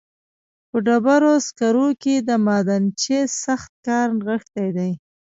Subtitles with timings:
[0.69, 4.91] په ډبرو سکرو کې د معدنچي سخت کار نغښتی دی